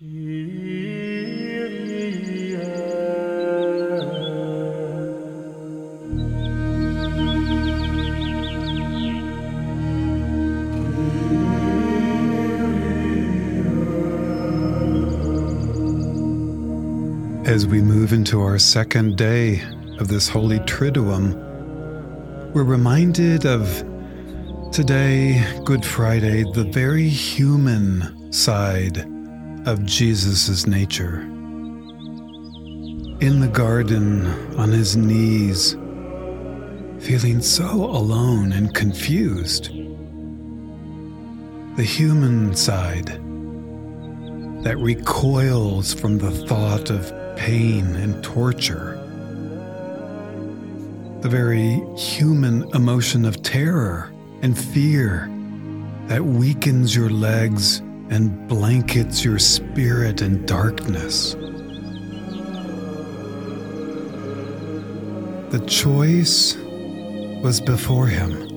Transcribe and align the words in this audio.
As 0.00 0.06
we 17.66 17.82
move 17.82 18.12
into 18.12 18.40
our 18.40 18.56
second 18.60 19.16
day 19.16 19.60
of 19.98 20.06
this 20.06 20.28
Holy 20.28 20.60
Triduum, 20.60 21.34
we're 22.54 22.62
reminded 22.62 23.46
of 23.46 23.66
today, 24.70 25.44
Good 25.64 25.84
Friday, 25.84 26.44
the 26.52 26.68
very 26.70 27.08
human 27.08 28.32
side 28.32 29.17
of 29.68 29.84
Jesus' 29.84 30.66
nature. 30.66 31.20
In 33.20 33.40
the 33.40 33.50
garden, 33.52 34.26
on 34.56 34.70
his 34.70 34.96
knees, 34.96 35.72
feeling 37.00 37.42
so 37.42 37.84
alone 37.84 38.52
and 38.52 38.74
confused. 38.74 39.66
The 41.76 41.84
human 41.84 42.56
side 42.56 43.08
that 44.64 44.78
recoils 44.78 45.92
from 45.92 46.16
the 46.16 46.30
thought 46.30 46.88
of 46.88 47.12
pain 47.36 47.94
and 47.94 48.24
torture. 48.24 48.94
The 51.20 51.28
very 51.28 51.84
human 51.94 52.66
emotion 52.74 53.26
of 53.26 53.42
terror 53.42 54.10
and 54.40 54.58
fear 54.58 55.30
that 56.06 56.24
weakens 56.24 56.96
your 56.96 57.10
legs 57.10 57.82
and 58.10 58.48
blankets 58.48 59.24
your 59.24 59.38
spirit 59.38 60.22
in 60.22 60.44
darkness. 60.46 61.34
The 65.50 65.64
choice 65.66 66.56
was 67.42 67.60
before 67.60 68.06
him. 68.06 68.48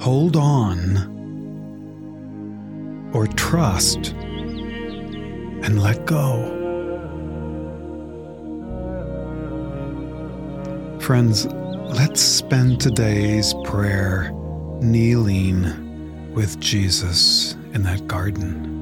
Hold 0.00 0.36
on 0.36 1.16
or 3.12 3.26
trust 3.26 4.12
and 5.62 5.82
let 5.82 6.06
go. 6.06 6.54
Friends, 11.00 11.46
let's 11.46 12.20
spend 12.20 12.80
today's 12.80 13.54
prayer 13.64 14.30
kneeling 14.80 16.32
with 16.34 16.60
Jesus 16.60 17.57
in 17.74 17.82
that 17.82 18.06
garden. 18.06 18.77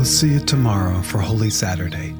We'll 0.00 0.06
see 0.06 0.32
you 0.32 0.40
tomorrow 0.40 1.02
for 1.02 1.18
Holy 1.18 1.50
Saturday. 1.50 2.14